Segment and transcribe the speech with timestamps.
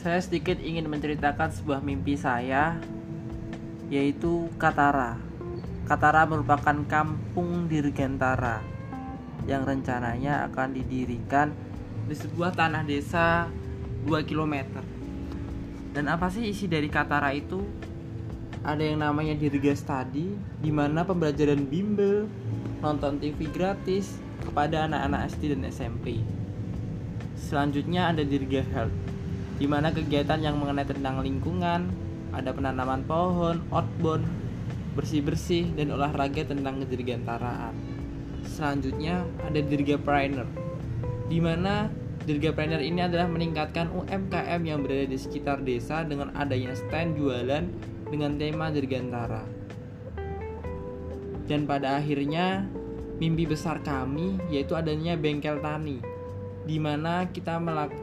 [0.00, 2.80] Saya sedikit ingin menceritakan sebuah mimpi saya,
[3.92, 5.20] yaitu Katara.
[5.84, 8.64] Katara merupakan kampung Dirgantara
[9.44, 11.52] yang rencananya akan didirikan
[12.08, 13.52] di sebuah tanah desa
[14.08, 14.80] 2 km.
[15.92, 17.60] Dan apa sih isi dari Katara itu?
[18.64, 20.32] Ada yang namanya Dirga Study,
[20.64, 22.24] di mana pembelajaran bimbel,
[22.80, 24.16] nonton TV gratis
[24.48, 26.24] kepada anak-anak SD dan SMP.
[27.36, 29.19] Selanjutnya ada Dirga Health,
[29.60, 31.92] di mana kegiatan yang mengenai tentang lingkungan,
[32.32, 34.24] ada penanaman pohon, outbound,
[34.96, 37.76] bersih-bersih, dan olahraga tentang kedirgantaraan.
[38.48, 40.48] Selanjutnya ada Dirgapreneur,
[41.28, 41.92] di mana
[42.24, 47.68] Dirgapreneur ini adalah meningkatkan UMKM yang berada di sekitar desa dengan adanya stand jualan
[48.08, 49.44] dengan tema Dirgantara.
[51.44, 52.64] Dan pada akhirnya
[53.20, 56.00] mimpi besar kami yaitu adanya bengkel tani
[56.68, 57.56] di mana kita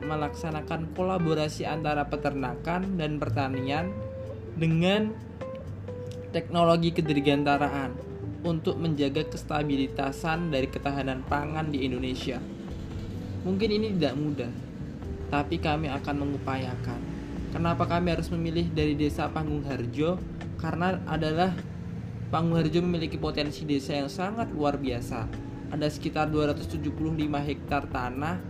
[0.00, 3.92] melaksanakan kolaborasi antara peternakan dan pertanian
[4.56, 5.12] dengan
[6.32, 7.92] teknologi kedirgantaraan
[8.42, 12.40] untuk menjaga kestabilitasan dari ketahanan pangan di Indonesia.
[13.44, 14.52] Mungkin ini tidak mudah,
[15.28, 17.00] tapi kami akan mengupayakan.
[17.52, 20.20] Kenapa kami harus memilih dari desa Panggung Harjo?
[20.60, 21.52] Karena adalah
[22.28, 26.88] Panggung Harjo memiliki potensi desa yang sangat luar biasa ada sekitar 275
[27.44, 28.40] hektar tanah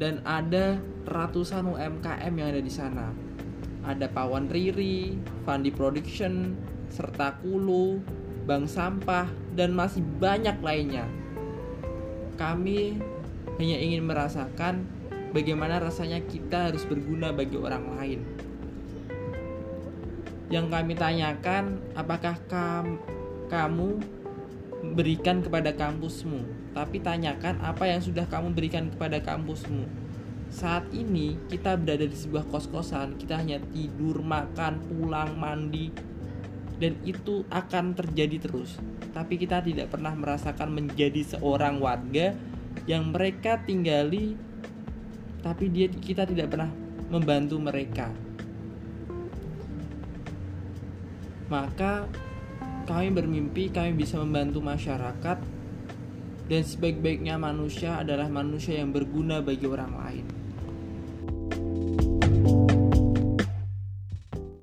[0.00, 3.12] dan ada ratusan UMKM yang ada di sana.
[3.84, 6.56] Ada Pawan Riri, Fandi Production,
[6.88, 8.00] serta Kulu,
[8.48, 11.04] Bank Sampah, dan masih banyak lainnya.
[12.40, 12.96] Kami
[13.60, 14.88] hanya ingin merasakan
[15.36, 18.20] bagaimana rasanya kita harus berguna bagi orang lain.
[20.48, 22.98] Yang kami tanyakan, apakah kam
[23.52, 24.00] kamu
[24.92, 26.44] berikan kepada kampusmu,
[26.76, 29.88] tapi tanyakan apa yang sudah kamu berikan kepada kampusmu.
[30.52, 35.88] Saat ini kita berada di sebuah kos-kosan, kita hanya tidur, makan, pulang, mandi,
[36.78, 38.76] dan itu akan terjadi terus.
[39.14, 42.36] Tapi kita tidak pernah merasakan menjadi seorang warga
[42.84, 44.36] yang mereka tinggali,
[45.40, 46.70] tapi dia kita tidak pernah
[47.08, 48.10] membantu mereka.
[51.46, 52.08] Maka
[52.84, 55.38] kami bermimpi kami bisa membantu masyarakat
[56.44, 60.43] dan sebaik-baiknya manusia adalah manusia yang berguna bagi orang lain.